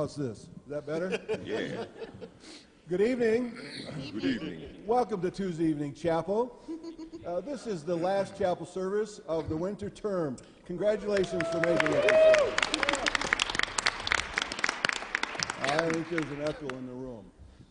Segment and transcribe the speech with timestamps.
[0.00, 0.38] How's this?
[0.38, 1.20] Is that better?
[1.44, 1.84] Yeah.
[2.88, 3.52] Good evening.
[4.14, 4.62] Good evening.
[4.86, 6.58] Welcome to Tuesday Evening Chapel.
[7.26, 10.38] Uh, this is the last chapel service of the winter term.
[10.64, 12.12] Congratulations for making it.
[15.60, 17.26] I think there's an echo in the room.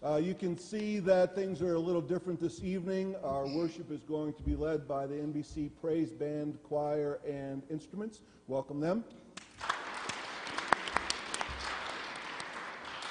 [0.06, 3.16] Uh, you can see that things are a little different this evening.
[3.24, 8.22] Our worship is going to be led by the NBC Praise Band, Choir, and Instruments.
[8.48, 9.04] Welcome them.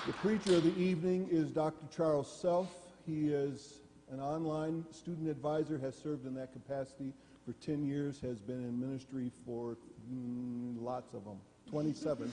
[0.09, 1.85] The preacher of the evening is Dr.
[1.95, 2.75] Charles Self.
[3.05, 3.81] He is
[4.11, 7.13] an online student advisor, has served in that capacity
[7.45, 9.77] for 10 years, has been in ministry for
[10.11, 11.39] mm, lots of them,
[11.71, 12.33] 27,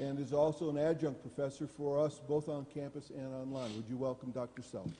[0.00, 3.72] and is also an adjunct professor for us both on campus and online.
[3.76, 4.62] Would you welcome Dr.
[4.62, 4.90] Self?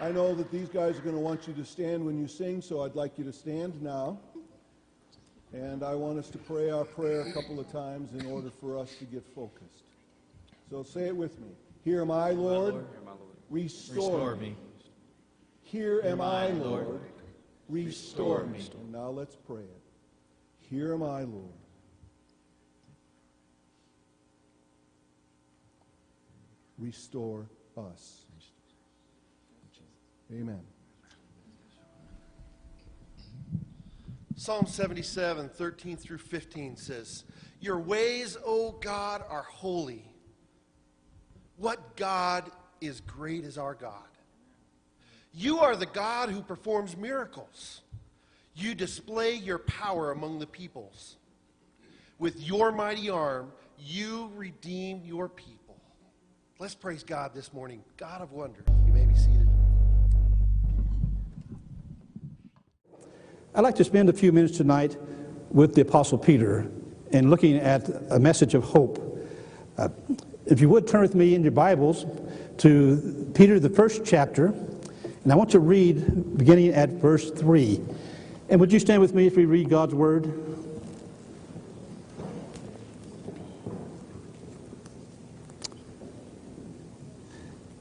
[0.00, 2.62] I know that these guys are going to want you to stand when you sing,
[2.62, 4.18] so I'd like you to stand now.
[5.54, 8.76] And I want us to pray our prayer a couple of times in order for
[8.76, 9.84] us to get focused.
[10.68, 11.46] So say it with me.
[11.84, 12.84] Here am I, Lord.
[13.50, 14.48] Restore, Restore me.
[14.48, 14.56] me.
[15.62, 16.86] Here am I, I, Lord.
[16.86, 17.00] Lord.
[17.68, 18.58] Restore Restore me.
[18.58, 18.70] me.
[18.80, 19.82] And now let's pray it.
[20.70, 21.52] Here am I, Lord.
[26.78, 28.22] Restore us.
[30.32, 30.73] Amen.
[34.36, 37.24] Psalm 77, 13 through 15 says,
[37.60, 40.04] Your ways, O God, are holy.
[41.56, 44.02] What God is great as our God?
[45.32, 47.82] You are the God who performs miracles.
[48.56, 51.16] You display your power among the peoples.
[52.18, 55.76] With your mighty arm, you redeem your people.
[56.58, 57.82] Let's praise God this morning.
[57.96, 58.64] God of wonder.
[58.86, 59.53] You may be seated.
[63.56, 64.96] I'd like to spend a few minutes tonight
[65.50, 66.68] with the Apostle Peter
[67.12, 68.98] and looking at a message of hope.
[69.78, 69.90] Uh,
[70.46, 72.04] if you would turn with me in your Bibles
[72.58, 77.80] to Peter, the first chapter, and I want to read beginning at verse 3.
[78.48, 80.24] And would you stand with me if we read God's Word?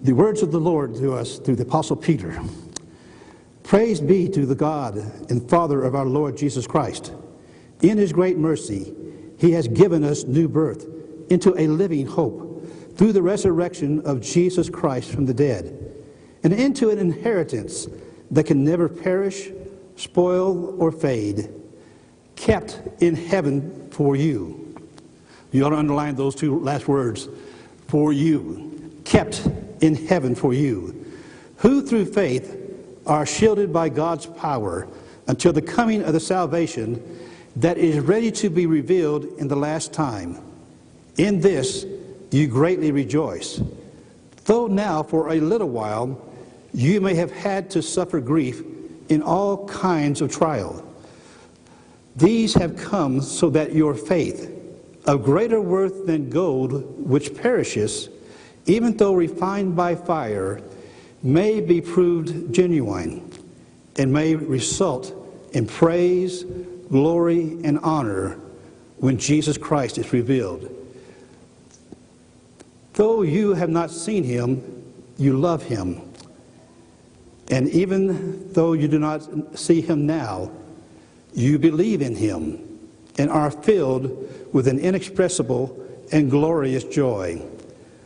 [0.02, 2.40] The words of the Lord to us through the Apostle Peter.
[3.74, 4.98] Praise be to the God
[5.32, 7.12] and Father of our Lord Jesus Christ.
[7.82, 8.94] In his great mercy,
[9.40, 10.86] he has given us new birth
[11.32, 15.92] into a living hope through the resurrection of Jesus Christ from the dead,
[16.44, 17.88] and into an inheritance
[18.30, 19.50] that can never perish,
[19.96, 21.50] spoil, or fade,
[22.36, 24.78] kept in heaven for you.
[25.52, 27.28] You ought to underline those two last words
[27.88, 29.48] for you, kept
[29.82, 31.12] in heaven for you,
[31.58, 32.60] who through faith
[33.06, 34.88] are shielded by God's power
[35.28, 37.02] until the coming of the salvation
[37.56, 40.38] that is ready to be revealed in the last time.
[41.18, 41.86] In this
[42.32, 43.62] you greatly rejoice,
[44.46, 46.20] though now for a little while
[46.74, 48.64] you may have had to suffer grief
[49.10, 50.84] in all kinds of trial.
[52.16, 54.50] These have come so that your faith,
[55.06, 58.10] of greater worth than gold which perishes,
[58.66, 60.62] even though refined by fire,
[61.24, 63.32] may be proved genuine
[63.98, 65.16] and may result
[65.54, 66.44] in praise,
[66.90, 68.40] glory, and honor
[68.98, 70.70] when Jesus Christ is revealed.
[72.94, 74.84] Though you have not seen him,
[75.18, 76.02] you love him.
[77.50, 80.52] And even though you do not see him now,
[81.34, 82.80] you believe in him
[83.18, 85.80] and are filled with an inexpressible
[86.12, 87.42] and glorious joy.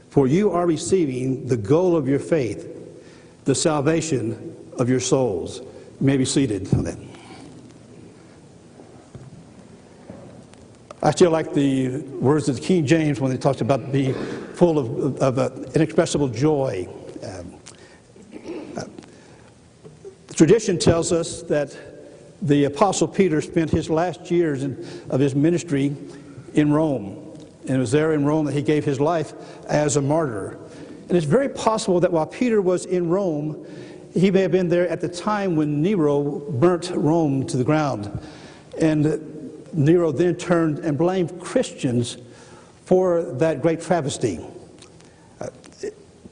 [0.09, 2.76] For you are receiving the goal of your faith,
[3.47, 5.62] the salvation of your souls.
[5.62, 6.68] You may be seated.
[11.02, 14.13] I still like the words of the King James when he talks about being
[14.54, 16.89] full of, of uh, inexpressible joy.
[17.24, 17.54] Um,
[18.75, 18.83] uh,
[20.33, 21.75] tradition tells us that
[22.42, 25.95] the Apostle Peter spent his last years in, of his ministry
[26.54, 27.33] in Rome.
[27.62, 29.33] And it was there in Rome that he gave his life
[29.68, 30.60] as a martyr.
[31.07, 33.65] And it's very possible that while Peter was in Rome,
[34.13, 38.19] he may have been there at the time when Nero burnt Rome to the ground.
[38.80, 42.18] And Nero then turned and blamed Christians
[42.83, 44.39] for that great travesty.
[45.39, 45.50] Uh,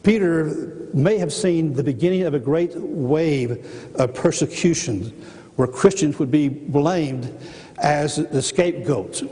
[0.03, 5.09] Peter may have seen the beginning of a great wave of persecution
[5.55, 7.37] where Christians would be blamed
[7.77, 9.23] as the scapegoats.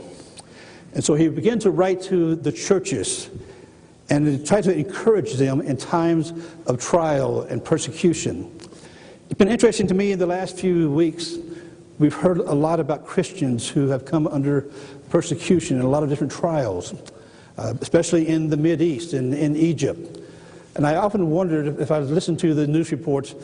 [0.94, 3.30] And so he began to write to the churches
[4.10, 6.32] and to try to encourage them in times
[6.66, 8.50] of trial and persecution.
[9.30, 11.38] It's been interesting to me in the last few weeks
[11.98, 14.62] we've heard a lot about Christians who have come under
[15.10, 16.94] persecution and a lot of different trials,
[17.56, 20.20] uh, especially in the Mid East and in Egypt.
[20.76, 23.34] And I often wondered if I listened to the news reports,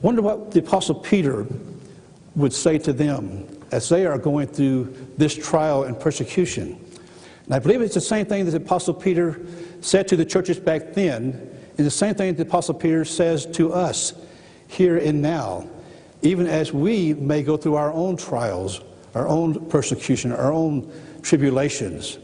[0.00, 1.46] wonder what the Apostle Peter
[2.34, 6.82] would say to them as they are going through this trial and persecution.
[7.44, 9.40] And I believe it's the same thing that the Apostle Peter
[9.80, 13.46] said to the churches back then, and the same thing that the Apostle Peter says
[13.46, 14.12] to us
[14.66, 15.68] here and now,
[16.22, 18.80] even as we may go through our own trials,
[19.14, 20.92] our own persecution, our own
[21.22, 22.18] tribulations.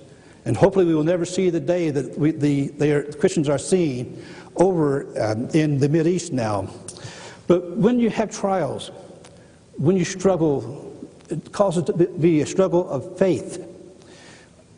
[0.44, 4.22] And hopefully we will never see the day that we, the, are, Christians are seeing
[4.56, 6.68] over um, in the Middle East now.
[7.46, 8.90] But when you have trials,
[9.76, 10.92] when you struggle,
[11.30, 13.66] it causes to be a struggle of faith.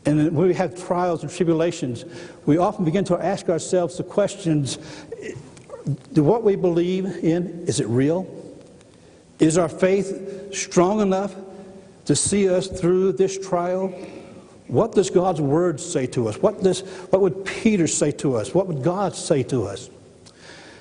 [0.06, 2.04] And when we have trials and tribulations,
[2.46, 4.78] we often begin to ask ourselves the questions
[6.12, 8.26] do what we believe in, is it real?
[9.38, 11.34] Is our faith strong enough
[12.06, 13.88] to see us through this trial?
[14.66, 16.38] What does God's word say to us?
[16.38, 16.80] What, does,
[17.10, 18.52] what would Peter say to us?
[18.52, 19.88] What would God say to us?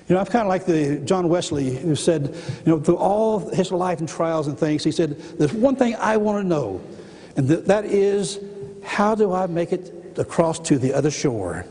[0.08, 2.36] You know, I'm kind of like the John Wesley who said,
[2.66, 5.96] you know, through all his life and trials and things, he said, there's one thing
[5.96, 6.82] I want to know,
[7.36, 8.40] and th- that is,
[8.86, 11.66] how do I make it across to the other shore?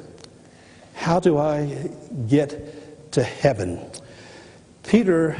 [0.95, 1.89] How do I
[2.29, 3.81] get to heaven?
[4.83, 5.37] Peter,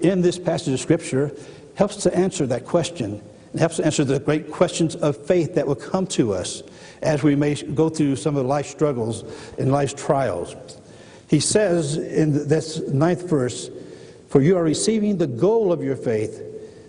[0.00, 1.32] in this passage of Scripture,
[1.74, 3.22] helps to answer that question
[3.52, 6.62] and helps to answer the great questions of faith that will come to us
[7.02, 9.24] as we may go through some of life's struggles
[9.58, 10.54] and life's trials.
[11.28, 13.70] He says in this ninth verse,
[14.28, 16.42] For you are receiving the goal of your faith,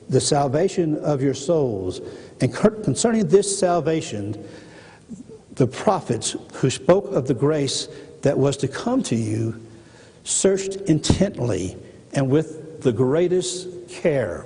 [0.10, 2.02] the salvation of your souls.
[2.44, 4.46] And concerning this salvation,
[5.54, 7.88] the prophets who spoke of the grace
[8.22, 9.66] that was to come to you
[10.26, 11.78] searched intently
[12.12, 14.46] and with the greatest care.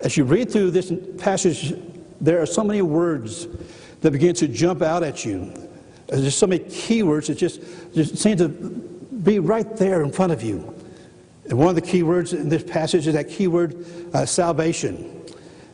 [0.00, 1.72] As you read through this passage,
[2.20, 3.48] there are so many words
[4.02, 5.54] that begin to jump out at you.
[6.08, 7.62] There's so many keywords that just,
[7.94, 10.74] just seem to be right there in front of you.
[11.48, 15.23] And one of the key words in this passage is that keyword uh, salvation.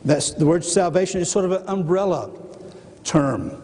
[0.04, 2.30] That's, the word salvation is sort of an umbrella
[3.04, 3.62] term.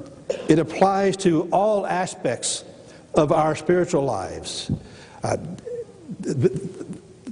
[0.49, 2.65] It applies to all aspects
[3.15, 4.71] of our spiritual lives.
[5.23, 5.37] Uh,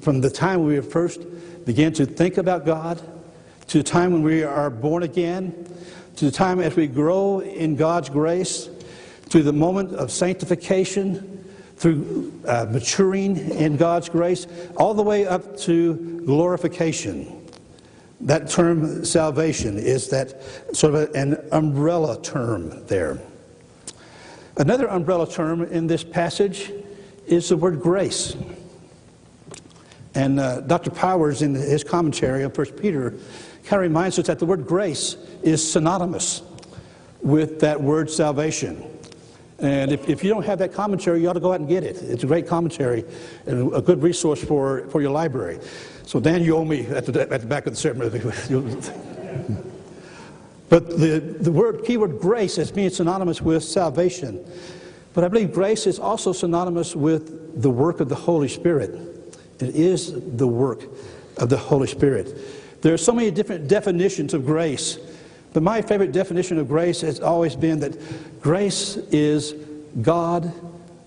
[0.00, 1.20] from the time we first
[1.64, 3.00] begin to think about God,
[3.68, 5.66] to the time when we are born again,
[6.16, 8.68] to the time as we grow in God's grace,
[9.30, 11.44] to the moment of sanctification,
[11.76, 14.46] through uh, maturing in God's grace,
[14.76, 17.43] all the way up to glorification.
[18.20, 20.40] That term salvation is that
[20.74, 23.20] sort of an umbrella term there.
[24.56, 26.72] Another umbrella term in this passage
[27.26, 28.36] is the word grace.
[30.14, 30.90] And uh, Dr.
[30.90, 33.10] Powers, in his commentary on 1 Peter,
[33.64, 36.42] kind of reminds us that the word grace is synonymous
[37.20, 38.84] with that word salvation.
[39.58, 41.82] And if, if you don't have that commentary, you ought to go out and get
[41.82, 41.96] it.
[41.96, 43.04] It's a great commentary
[43.46, 45.58] and a good resource for, for your library.
[46.06, 48.10] So, Dan, you owe me at the, at the back of the sermon.
[50.68, 54.44] but the, the word, keyword grace is being synonymous with salvation.
[55.14, 58.90] But I believe grace is also synonymous with the work of the Holy Spirit.
[59.60, 60.84] It is the work
[61.38, 62.82] of the Holy Spirit.
[62.82, 64.98] There are so many different definitions of grace.
[65.54, 67.96] But my favorite definition of grace has always been that
[68.42, 69.54] grace is
[70.02, 70.52] God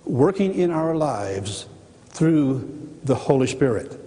[0.06, 1.68] working in our lives
[2.08, 4.07] through the Holy Spirit.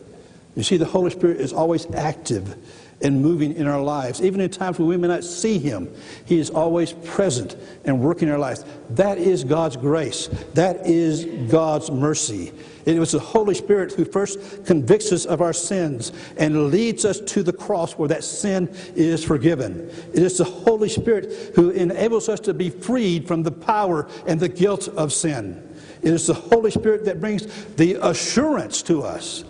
[0.57, 2.57] You see, the Holy Spirit is always active
[3.03, 4.21] and moving in our lives.
[4.21, 5.93] Even in times when we may not see Him,
[6.25, 8.65] He is always present and working in our lives.
[8.91, 10.29] That is God's grace.
[10.55, 12.53] That is God's mercy.
[12.85, 17.21] It was the Holy Spirit who first convicts us of our sins and leads us
[17.21, 19.89] to the cross where that sin is forgiven.
[20.13, 24.41] It is the Holy Spirit who enables us to be freed from the power and
[24.41, 25.67] the guilt of sin.
[26.03, 29.45] It is the Holy Spirit that brings the assurance to us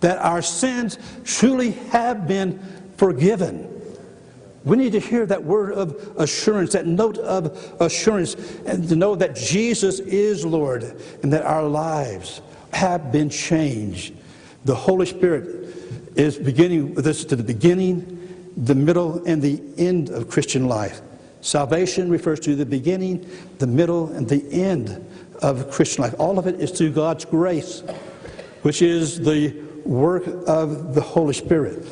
[0.00, 2.58] that our sins truly have been
[2.96, 3.66] forgiven.
[4.64, 8.34] We need to hear that word of assurance, that note of assurance,
[8.66, 10.82] and to know that Jesus is Lord
[11.22, 12.42] and that our lives
[12.72, 14.14] have been changed.
[14.66, 15.74] The Holy Spirit
[16.14, 21.00] is beginning with us to the beginning, the middle, and the end of Christian life.
[21.40, 23.26] Salvation refers to the beginning,
[23.58, 25.02] the middle, and the end
[25.40, 26.14] of Christian life.
[26.18, 27.82] All of it is through God's grace,
[28.60, 31.84] which is the work of the Holy Spirit.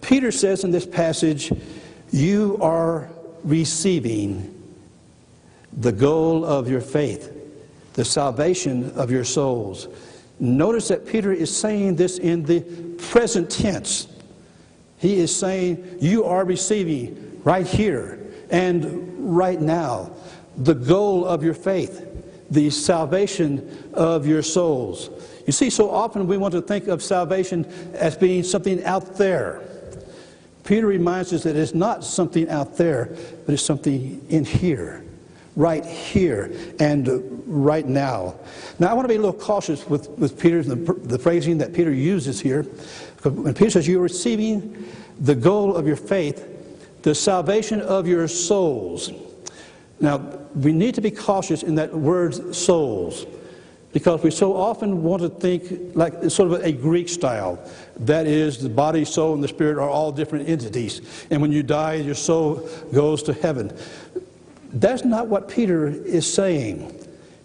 [0.00, 1.52] Peter says in this passage,
[2.10, 3.08] You are
[3.44, 4.56] receiving
[5.72, 7.32] the goal of your faith,
[7.94, 9.88] the salvation of your souls.
[10.38, 12.60] Notice that Peter is saying this in the
[13.10, 14.08] present tense.
[14.98, 18.18] He is saying, You are receiving right here
[18.50, 20.10] and right now
[20.56, 22.06] the goal of your faith,
[22.50, 25.10] the salvation of your souls.
[25.50, 27.64] You see, so often we want to think of salvation
[27.94, 29.60] as being something out there.
[30.62, 35.04] Peter reminds us that it's not something out there, but it's something in here,
[35.56, 38.36] right here, and right now.
[38.78, 41.72] Now, I want to be a little cautious with, with Peter's, the, the phrasing that
[41.72, 42.62] Peter uses here.
[43.24, 44.86] When Peter says you're receiving
[45.18, 46.46] the goal of your faith,
[47.02, 49.10] the salvation of your souls.
[49.98, 50.18] Now,
[50.54, 53.26] we need to be cautious in that word souls
[53.92, 57.58] because we so often want to think like sort of a Greek style.
[57.96, 61.26] That is, the body, soul, and the spirit are all different entities.
[61.30, 63.76] And when you die, your soul goes to heaven.
[64.72, 66.96] That's not what Peter is saying.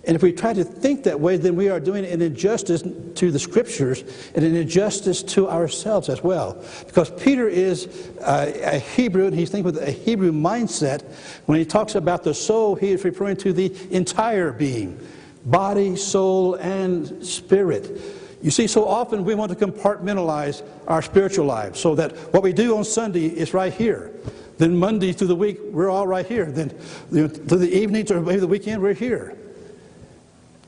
[0.08, 2.84] And if we try to think that way, then we are doing an injustice
[3.16, 4.04] to the scriptures
[4.36, 6.64] and an injustice to ourselves as well.
[6.86, 7.88] Because Peter is
[8.22, 11.02] a, a Hebrew, and he's thinking with a Hebrew mindset.
[11.48, 15.00] When he talks about the soul, he is referring to the entire being
[15.46, 18.02] body, soul, and spirit.
[18.42, 22.54] You see, so often we want to compartmentalize our spiritual lives so that what we
[22.54, 24.12] do on Sunday is right here.
[24.58, 26.46] Then Monday through the week, we're all right here.
[26.46, 26.70] Then
[27.12, 29.36] you know, through the evenings or maybe the weekend, we're here.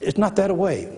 [0.02, 0.96] It's not that way.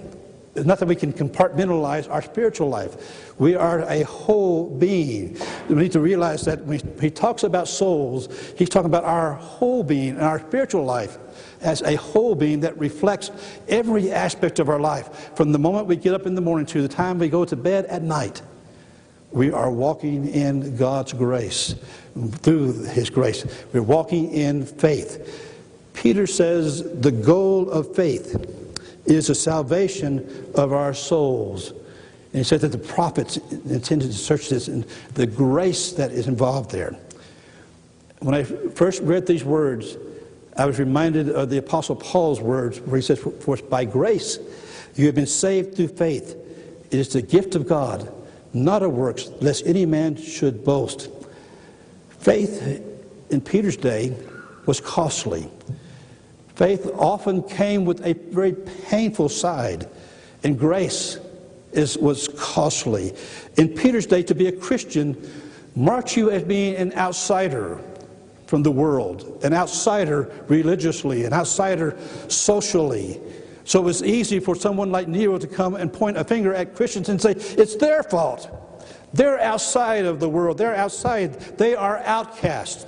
[0.55, 3.33] It's not that we can compartmentalize our spiritual life.
[3.39, 5.37] We are a whole being.
[5.69, 8.27] We need to realize that when he talks about souls,
[8.57, 11.17] he's talking about our whole being and our spiritual life
[11.61, 13.31] as a whole being that reflects
[13.67, 15.35] every aspect of our life.
[15.35, 17.55] From the moment we get up in the morning to the time we go to
[17.55, 18.41] bed at night,
[19.31, 21.75] we are walking in God's grace,
[22.37, 23.45] through His grace.
[23.71, 25.45] We're walking in faith.
[25.93, 28.58] Peter says the goal of faith
[29.09, 31.71] is the salvation of our souls.
[31.71, 34.85] And he said that the prophets intended to search this and
[35.15, 36.95] the grace that is involved there.
[38.19, 39.97] When I first read these words,
[40.55, 44.37] I was reminded of the Apostle Paul's words where he says, For by grace
[44.95, 46.35] you have been saved through faith.
[46.91, 48.11] It is the gift of God,
[48.53, 51.09] not of works, lest any man should boast.
[52.19, 52.83] Faith
[53.29, 54.15] in Peter's day
[54.65, 55.49] was costly.
[56.59, 59.87] Faith often came with a very painful side,
[60.43, 61.17] and grace
[61.71, 63.13] is, was costly.
[63.55, 65.15] In Peter's day, to be a Christian
[65.73, 67.79] marked you as being an outsider
[68.45, 71.97] from the world, an outsider religiously, an outsider
[72.27, 73.21] socially.
[73.63, 76.75] So it was easy for someone like Nero to come and point a finger at
[76.75, 78.49] Christians and say, it's their fault.
[79.13, 82.85] They're outside of the world, they're outside, they are outcast.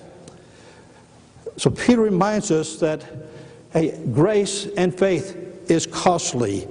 [1.55, 3.30] So Peter reminds us that
[3.71, 6.67] hey, grace and faith is costly.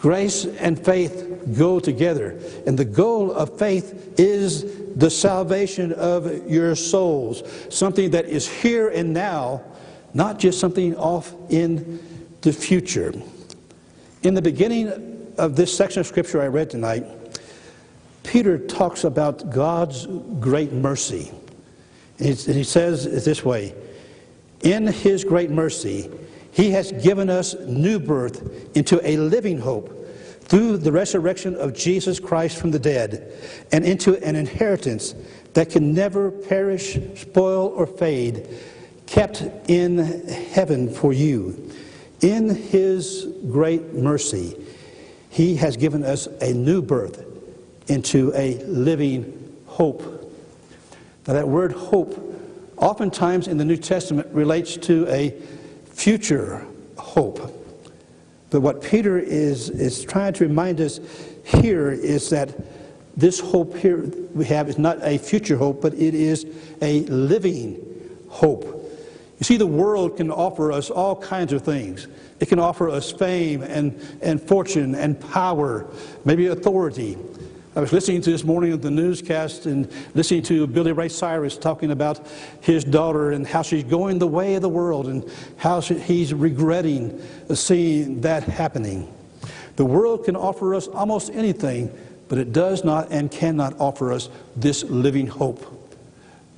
[0.00, 2.38] Grace and faith go together.
[2.66, 8.90] And the goal of faith is the salvation of your souls, something that is here
[8.90, 9.62] and now,
[10.12, 12.00] not just something off in
[12.42, 13.12] the future.
[14.22, 17.04] In the beginning of this section of scripture I read tonight,
[18.22, 20.06] Peter talks about God's
[20.40, 21.30] great mercy.
[22.18, 23.74] And he says it this way
[24.62, 26.10] In his great mercy,
[26.54, 29.90] he has given us new birth into a living hope
[30.42, 33.32] through the resurrection of Jesus Christ from the dead
[33.72, 35.16] and into an inheritance
[35.54, 38.46] that can never perish, spoil, or fade,
[39.06, 41.72] kept in heaven for you.
[42.20, 44.56] In his great mercy,
[45.30, 47.24] he has given us a new birth
[47.88, 50.02] into a living hope.
[51.26, 52.16] Now, that word hope,
[52.76, 55.34] oftentimes in the New Testament, relates to a
[55.94, 56.66] future
[56.98, 57.40] hope.
[58.50, 61.00] But what Peter is, is trying to remind us
[61.44, 62.54] here is that
[63.16, 63.98] this hope here
[64.34, 66.46] we have is not a future hope, but it is
[66.82, 67.80] a living
[68.28, 68.64] hope.
[68.64, 72.06] You see, the world can offer us all kinds of things.
[72.40, 75.86] It can offer us fame and, and fortune and power,
[76.24, 77.16] maybe authority.
[77.76, 81.90] I was listening to this morning the newscast and listening to Billy Ray Cyrus talking
[81.90, 82.24] about
[82.60, 86.32] his daughter and how she's going the way of the world and how she, he's
[86.32, 87.20] regretting
[87.52, 89.12] seeing that happening.
[89.74, 91.92] The world can offer us almost anything,
[92.28, 95.66] but it does not and cannot offer us this living hope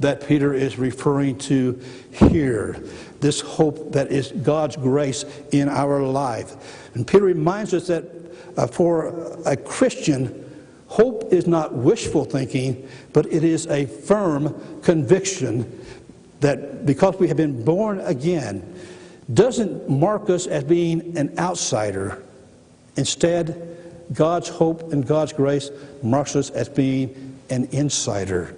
[0.00, 1.80] that Peter is referring to
[2.12, 2.84] here.
[3.20, 6.92] This hope that is God's grace in our life.
[6.94, 8.04] And Peter reminds us that
[8.58, 10.42] uh, for a Christian,
[10.88, 15.84] Hope is not wishful thinking, but it is a firm conviction
[16.40, 18.74] that because we have been born again,
[19.32, 22.22] doesn't mark us as being an outsider.
[22.96, 23.76] Instead,
[24.12, 25.70] God's hope and God's grace
[26.02, 28.56] marks us as being an insider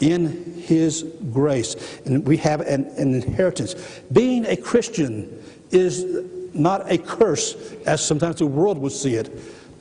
[0.00, 1.76] in His grace.
[2.04, 3.74] And we have an, an inheritance.
[4.12, 6.04] Being a Christian is
[6.52, 9.32] not a curse, as sometimes the world would see it,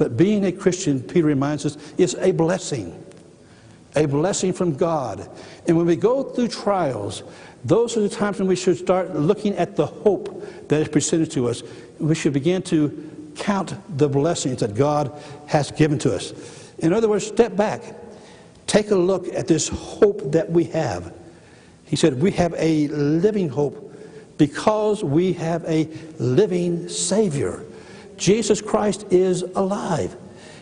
[0.01, 3.05] but being a Christian, Peter reminds us, is a blessing.
[3.95, 5.29] A blessing from God.
[5.67, 7.21] And when we go through trials,
[7.63, 11.29] those are the times when we should start looking at the hope that is presented
[11.33, 11.61] to us.
[11.99, 15.13] We should begin to count the blessings that God
[15.45, 16.33] has given to us.
[16.79, 17.83] In other words, step back.
[18.65, 21.13] Take a look at this hope that we have.
[21.85, 23.95] He said, We have a living hope
[24.39, 27.63] because we have a living Savior.
[28.21, 30.15] Jesus Christ is alive.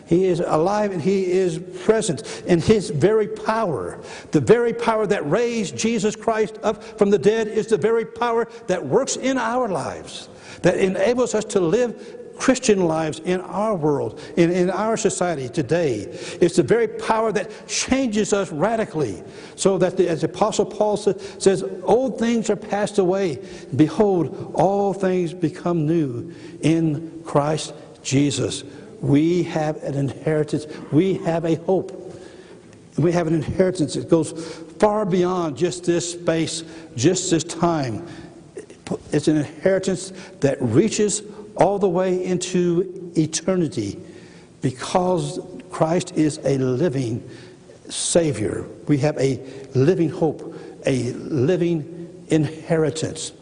[0.06, 4.00] He is alive and He is present in His very power.
[4.32, 8.48] The very power that raised Jesus Christ up from the dead is the very power
[8.66, 10.28] that works in our lives,
[10.62, 16.00] that enables us to live Christian lives in our world, in, in our society today.
[16.40, 19.22] It's the very power that changes us radically.
[19.56, 23.46] So that, the, as the Apostle Paul sa- says, old things are passed away.
[23.76, 28.64] Behold, all things become new in Christ Jesus.
[29.02, 31.96] We have an inheritance, we have a hope.
[32.96, 34.32] We have an inheritance that goes
[34.78, 36.64] far beyond just this space,
[36.96, 38.06] just this time.
[39.12, 41.22] It's an inheritance that reaches
[41.60, 44.00] all the way into eternity
[44.62, 45.38] because
[45.70, 47.22] Christ is a living
[47.88, 48.66] Savior.
[48.88, 49.40] We have a
[49.74, 53.32] living hope, a living inheritance.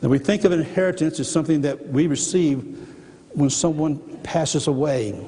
[0.00, 2.62] Now, we think of inheritance as something that we receive
[3.32, 5.26] when someone passes away.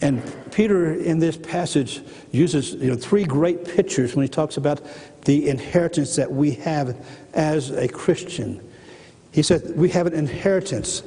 [0.00, 4.80] And Peter, in this passage, uses you know, three great pictures when he talks about
[5.22, 6.96] the inheritance that we have
[7.32, 8.60] as a Christian.
[9.34, 11.02] He said, We have an inheritance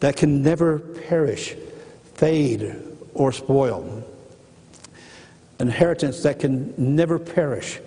[0.00, 1.56] that can never perish,
[2.12, 2.76] fade,
[3.14, 4.04] or spoil.
[5.58, 7.80] Inheritance that can never perish.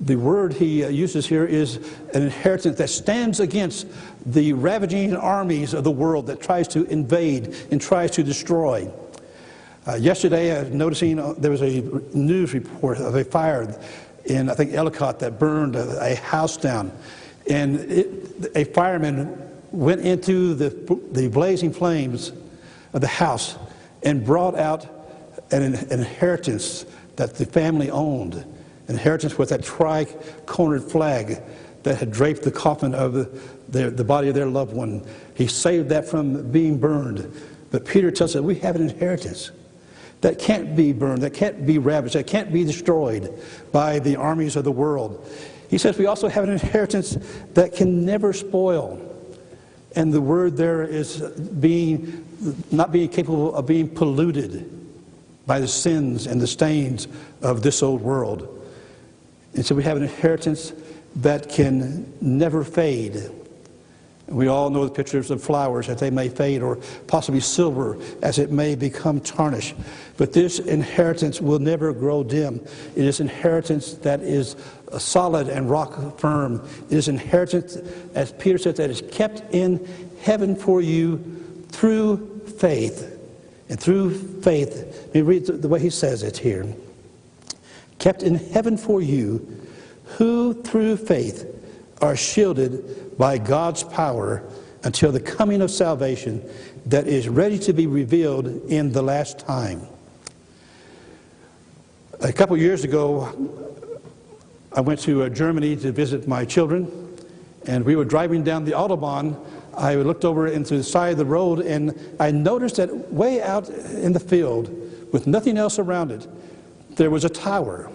[0.00, 1.76] The word he uh, uses here is
[2.14, 3.86] an inheritance that stands against
[4.24, 8.90] the ravaging armies of the world that tries to invade and tries to destroy.
[9.86, 11.82] Uh, yesterday, I was noticing uh, there was a
[12.16, 13.78] news report of a fire
[14.24, 16.90] in, I think, Ellicott that burned a, a house down.
[17.48, 20.70] And it, a fireman went into the,
[21.12, 22.32] the blazing flames
[22.92, 23.56] of the house
[24.02, 24.86] and brought out
[25.50, 28.44] an, an inheritance that the family owned.
[28.88, 31.42] Inheritance with that tri-cornered flag
[31.82, 33.24] that had draped the coffin of the,
[33.68, 35.06] the, the body of their loved one.
[35.34, 37.30] He saved that from being burned.
[37.70, 39.50] But Peter tells us we have an inheritance
[40.20, 43.38] that can't be burned, that can't be ravaged, that can't be destroyed
[43.72, 45.28] by the armies of the world.
[45.74, 47.18] He says we also have an inheritance
[47.54, 48.96] that can never spoil.
[49.96, 52.24] And the word there is being,
[52.70, 54.70] not being capable of being polluted
[55.48, 57.08] by the sins and the stains
[57.42, 58.64] of this old world.
[59.54, 60.72] And so we have an inheritance
[61.16, 63.28] that can never fade.
[64.28, 68.38] We all know the pictures of flowers that they may fade or possibly silver as
[68.38, 69.74] it may become tarnished.
[70.16, 72.64] But this inheritance will never grow dim.
[72.96, 74.56] It is inheritance that is
[74.90, 76.66] uh, solid and rock firm.
[76.88, 77.76] It is inheritance,
[78.14, 79.86] as Peter says, that is kept in
[80.22, 81.18] heaven for you
[81.68, 83.10] through faith.
[83.68, 86.66] And through faith, let me read the way he says it here.
[87.98, 89.60] Kept in heaven for you,
[90.04, 91.50] who through faith
[92.00, 94.42] are shielded by God's power
[94.82, 96.42] until the coming of salvation
[96.86, 99.86] that is ready to be revealed in the last time.
[102.20, 103.60] A couple years ago,
[104.72, 106.90] I went to uh, Germany to visit my children,
[107.66, 109.36] and we were driving down the Autobahn.
[109.76, 113.68] I looked over into the side of the road, and I noticed that way out
[113.68, 114.68] in the field,
[115.12, 116.26] with nothing else around it,
[116.96, 117.90] there was a tower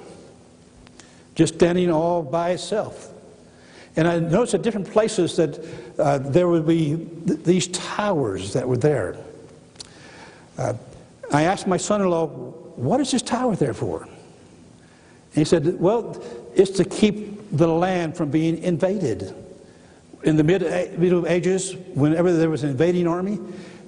[1.36, 3.14] just standing all by itself.
[4.00, 5.60] And I noticed at different places that
[6.00, 6.96] uh, there would be
[7.28, 9.18] th- these towers that were there.
[10.58, 10.76] Uh,
[11.34, 14.04] I asked my son in law, What is this tower there for?
[14.04, 14.14] And
[15.34, 16.24] he said, Well,
[16.56, 19.36] it's to keep the land from being invaded.
[20.24, 20.62] In the mid
[20.98, 23.38] Middle Ages, whenever there was an invading army,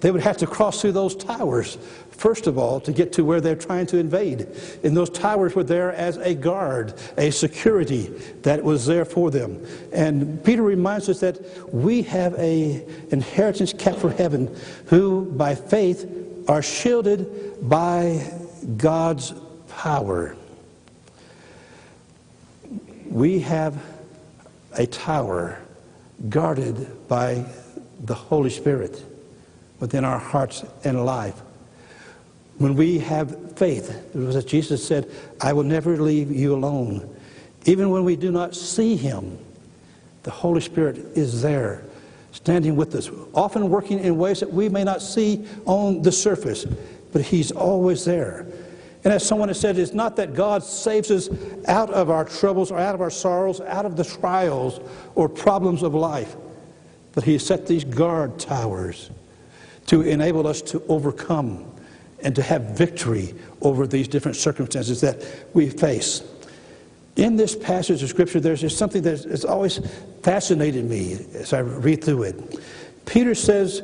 [0.02, 1.78] they would have to cross through those towers,
[2.12, 4.48] first of all, to get to where they're trying to invade.
[4.84, 8.08] And those towers were there as a guard, a security
[8.42, 9.66] that was there for them.
[9.94, 11.40] And Peter reminds us that
[11.74, 14.56] we have a inheritance kept for heaven,
[14.88, 16.06] who by faith
[16.48, 18.32] are shielded by
[18.78, 19.34] God's
[19.70, 20.36] power
[23.12, 23.84] we have
[24.78, 25.60] a tower
[26.30, 27.46] guarded by
[28.00, 29.04] the Holy Spirit
[29.82, 31.42] within our hearts and life.
[32.58, 34.16] when we have faith.
[34.16, 35.10] As Jesus said,
[35.42, 37.10] I will never leave you alone.
[37.66, 39.38] Even when we do not see him,
[40.22, 41.84] the Holy Spirit is there,
[42.32, 46.66] standing with us, often working in ways that we may not see on the surface,
[47.12, 48.46] but he's always there.
[49.04, 51.30] And as someone has said, it's not that God saves us
[51.68, 54.80] out of our troubles or out of our sorrows, out of the trials
[55.16, 56.36] or problems of life,
[57.14, 59.10] but he set these guard towers
[59.88, 61.66] to enable us to overcome
[62.24, 66.24] and to have victory over these different circumstances that we face.
[67.16, 69.80] In this passage of Scripture, there's just something that has always
[70.24, 72.60] fascinated me as I read through it.
[73.06, 73.82] Peter says,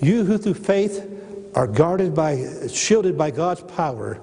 [0.00, 1.10] You who through faith
[1.54, 4.20] are guarded by, shielded by God's power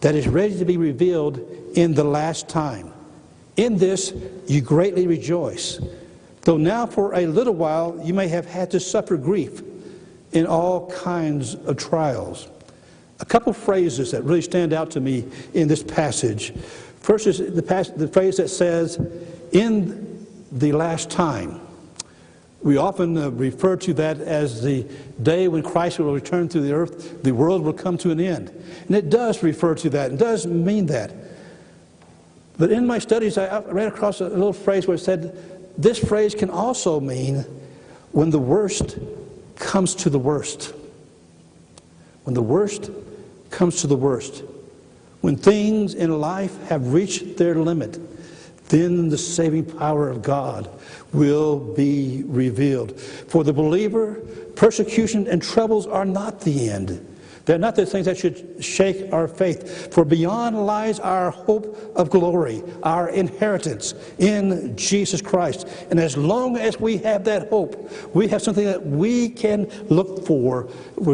[0.00, 1.38] that is ready to be revealed
[1.74, 2.92] in the last time.
[3.56, 4.12] In this
[4.48, 5.78] you greatly rejoice,
[6.42, 9.62] though now for a little while you may have had to suffer grief
[10.32, 12.48] in all kinds of trials.
[13.20, 16.52] A couple phrases that really stand out to me in this passage.
[17.00, 18.98] First is the, pas- the phrase that says,
[19.52, 21.60] in the last time.
[22.62, 24.86] We often uh, refer to that as the
[25.20, 28.50] day when Christ will return to the earth, the world will come to an end.
[28.86, 31.12] And it does refer to that, and does mean that.
[32.58, 35.36] But in my studies, I ran across a little phrase where it said,
[35.76, 37.44] this phrase can also mean
[38.12, 38.98] when the worst
[39.56, 40.74] comes to the worst.
[42.24, 42.90] When the worst
[43.52, 44.42] comes to the worst.
[45.20, 48.00] When things in life have reached their limit,
[48.68, 50.68] then the saving power of God
[51.12, 52.98] will be revealed.
[53.00, 54.14] For the believer,
[54.56, 57.06] persecution and troubles are not the end.
[57.44, 59.92] They're not the things that should shake our faith.
[59.92, 65.66] For beyond lies our hope of glory, our inheritance in Jesus Christ.
[65.90, 70.24] And as long as we have that hope, we have something that we can look
[70.24, 70.70] forward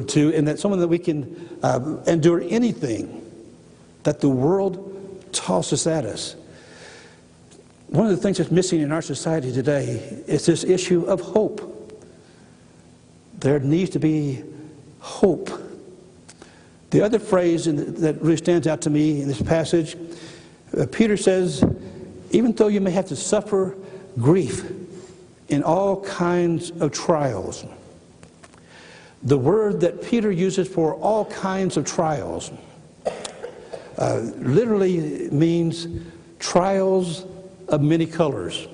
[0.08, 3.24] to, and that someone that we can uh, endure anything
[4.02, 6.36] that the world tosses at us.
[7.88, 11.74] One of the things that's missing in our society today is this issue of hope.
[13.38, 14.44] There needs to be
[15.00, 15.48] hope
[16.90, 19.96] the other phrase that really stands out to me in this passage,
[20.76, 21.64] uh, Peter says,
[22.30, 23.76] even though you may have to suffer
[24.18, 24.70] grief
[25.48, 27.64] in all kinds of trials,
[29.22, 32.50] the word that Peter uses for all kinds of trials
[33.98, 35.88] uh, literally means
[36.38, 37.26] trials
[37.68, 38.68] of many colors.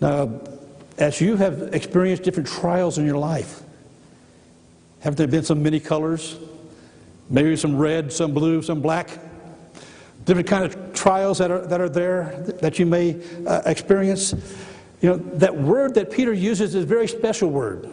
[0.00, 0.40] Now,
[0.98, 3.62] as you have experienced different trials in your life,
[5.02, 6.38] have there been some many colors?
[7.28, 9.18] Maybe some red, some blue, some black?
[10.24, 14.32] Different kind of trials that are, that are there that you may uh, experience.
[15.00, 17.88] You know, that word that Peter uses is a very special word.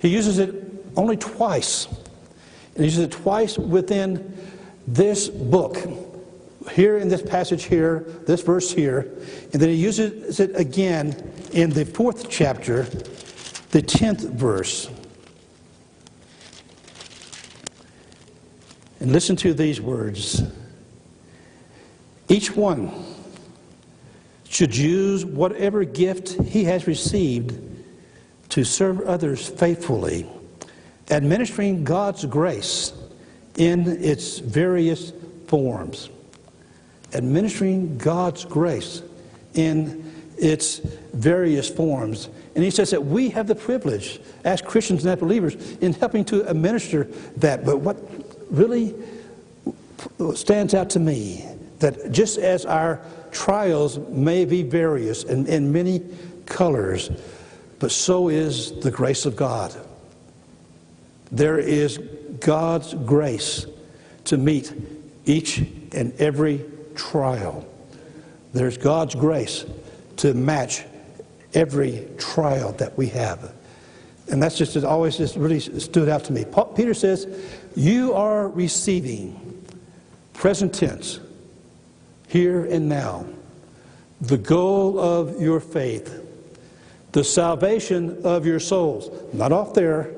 [0.00, 0.54] He uses it
[0.96, 1.86] only twice.
[1.86, 4.36] And he uses it twice within
[4.88, 5.78] this book.
[6.72, 9.08] Here in this passage here, this verse here,
[9.52, 12.82] and then he uses it again in the fourth chapter,
[13.70, 14.90] the tenth verse.
[19.00, 20.42] And listen to these words.
[22.28, 22.90] Each one
[24.48, 27.60] should use whatever gift he has received
[28.50, 30.26] to serve others faithfully,
[31.10, 32.92] administering God's grace
[33.56, 35.12] in its various
[35.46, 36.10] forms.
[37.14, 39.02] Administering God's grace
[39.54, 40.78] in its
[41.12, 42.28] various forms.
[42.54, 46.24] And he says that we have the privilege, as Christians and as believers, in helping
[46.26, 47.04] to administer
[47.36, 47.64] that.
[47.64, 48.17] But what
[48.50, 48.94] really
[50.34, 51.44] stands out to me
[51.78, 56.02] that just as our trials may be various and in many
[56.46, 57.10] colors,
[57.78, 59.74] but so is the grace of God.
[61.30, 61.98] There is
[62.40, 63.66] God's grace
[64.24, 64.72] to meet
[65.26, 65.58] each
[65.92, 67.66] and every trial.
[68.52, 69.64] There's God's grace
[70.16, 70.84] to match
[71.54, 73.52] every trial that we have.
[74.30, 76.44] And that's just always just really stood out to me.
[76.44, 77.26] Paul, Peter says,
[77.78, 79.64] You are receiving,
[80.32, 81.20] present tense,
[82.26, 83.24] here and now,
[84.20, 86.26] the goal of your faith,
[87.12, 89.10] the salvation of your souls.
[89.32, 90.12] Not off there,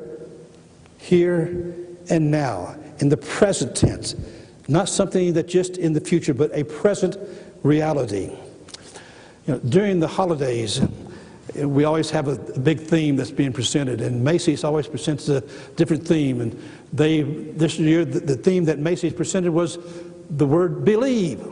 [0.97, 1.75] here
[2.09, 4.15] and now, in the present tense.
[4.67, 7.19] Not something that just in the future, but a present
[7.63, 8.31] reality.
[9.47, 10.81] You know, during the holidays,
[11.55, 15.43] we always have a, big theme that's being presented, and Macy's always presents a
[15.77, 16.41] different theme.
[16.41, 19.79] And they this year the, the theme that Macy's presented was
[20.31, 21.45] the word believe.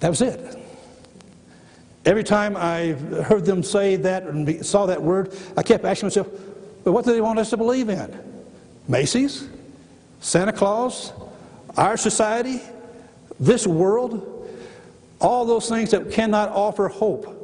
[0.00, 0.56] That was it.
[2.06, 6.28] Every time I heard them say that and saw that word, I kept asking myself,
[6.82, 8.18] but what do they want us to believe in?
[8.88, 9.46] Macy's,
[10.20, 11.12] Santa Claus,
[11.76, 12.60] our society,
[13.38, 14.48] this world,
[15.20, 17.36] all those things that cannot offer hope,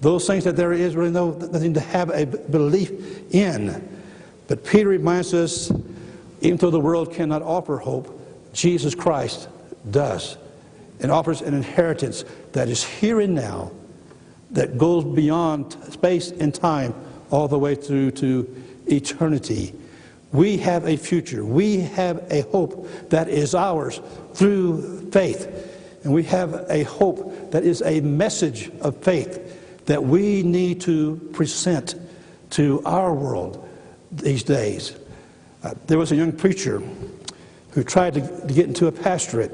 [0.00, 3.88] those things that there is really no, nothing to have a belief in.
[4.48, 5.70] But Peter reminds us,
[6.40, 8.18] even though the world cannot offer hope,
[8.52, 9.48] Jesus Christ
[9.90, 10.36] does
[11.00, 13.72] and offers an inheritance that is here and now,
[14.52, 16.94] that goes beyond space and time
[17.30, 19.74] all the way through to eternity.
[20.32, 21.44] We have a future.
[21.44, 24.00] We have a hope that is ours
[24.34, 25.70] through faith.
[26.04, 31.16] And we have a hope that is a message of faith that we need to
[31.32, 31.94] present
[32.50, 33.68] to our world
[34.12, 34.94] these days.
[35.62, 36.82] Uh, there was a young preacher
[37.70, 39.52] who tried to, to get into a pastorate.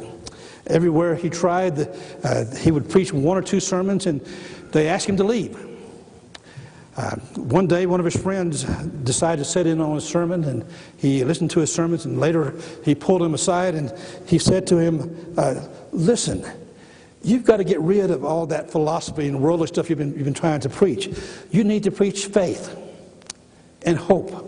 [0.67, 1.89] Everywhere he tried,
[2.25, 4.21] uh, he would preach one or two sermons, and
[4.73, 5.57] they asked him to leave.
[6.97, 8.65] Uh, one day, one of his friends
[9.05, 10.65] decided to sit in on a sermon, and
[10.97, 13.93] he listened to his sermons, and later he pulled him aside and
[14.27, 16.45] he said to him, uh, Listen,
[17.23, 20.25] you've got to get rid of all that philosophy and worldly stuff you've been, you've
[20.25, 21.09] been trying to preach.
[21.51, 22.77] You need to preach faith
[23.89, 24.45] and hope.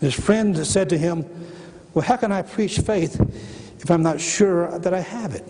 [0.00, 1.26] His friend said to him,
[1.92, 3.20] Well, how can I preach faith
[3.80, 5.44] if I'm not sure that I have it?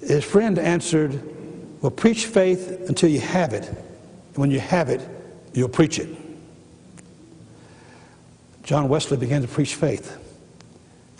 [0.00, 1.20] His friend answered,
[1.80, 3.66] Well, preach faith until you have it.
[3.66, 5.06] And when you have it,
[5.52, 6.08] you'll preach it.
[8.62, 10.20] John Wesley began to preach faith.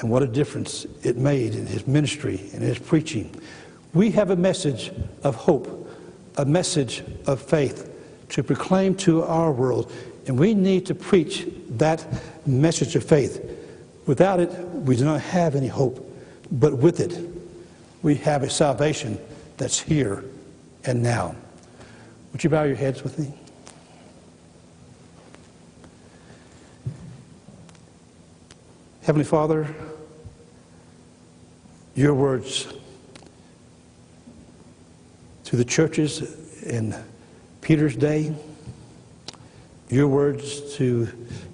[0.00, 3.34] And what a difference it made in his ministry and his preaching.
[3.92, 5.88] We have a message of hope,
[6.36, 7.93] a message of faith
[8.34, 9.92] to proclaim to our world.
[10.26, 12.04] And we need to preach that
[12.44, 13.40] message of faith.
[14.06, 16.04] Without it, we do not have any hope.
[16.50, 17.16] But with it,
[18.02, 19.20] we have a salvation
[19.56, 20.24] that's here
[20.84, 21.36] and now.
[22.32, 23.32] Would you bow your heads with me?
[29.02, 29.72] Heavenly Father,
[31.94, 32.66] your words
[35.44, 36.96] to the churches in
[37.64, 38.30] Peter's day,
[39.88, 41.06] your words to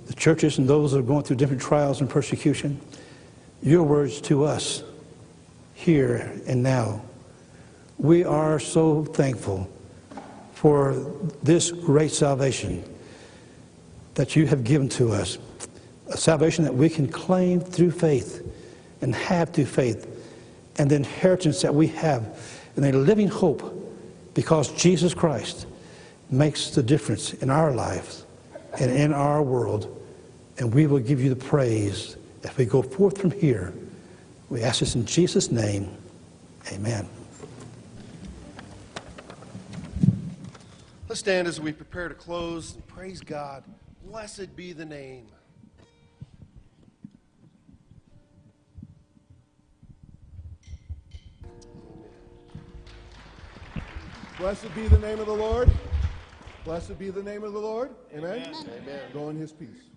[0.07, 2.81] the churches and those that are going through different trials and persecution,
[3.62, 4.83] your words to us
[5.73, 7.01] here and now.
[7.96, 9.70] We are so thankful
[10.53, 10.94] for
[11.44, 12.83] this great salvation
[14.14, 15.38] that you have given to us,
[16.09, 18.44] a salvation that we can claim through faith
[19.01, 20.09] and have through faith,
[20.77, 22.37] and the inheritance that we have
[22.77, 23.77] in a living hope
[24.35, 25.68] because Jesus Christ
[26.31, 28.25] makes the difference in our lives
[28.79, 30.01] and in our world,
[30.59, 33.73] and we will give you the praise as we go forth from here.
[34.49, 35.90] We ask this in Jesus' name.
[36.73, 37.09] Amen.
[41.09, 42.75] Let's stand as we prepare to close.
[42.75, 43.64] And praise God.
[44.07, 45.27] Blessed be the name.
[54.38, 55.71] Blessed be the name of the Lord.
[56.64, 57.90] Blessed be the name of the Lord.
[58.14, 58.55] Amen.
[58.55, 59.01] Amen.
[59.12, 59.89] Go in his peace.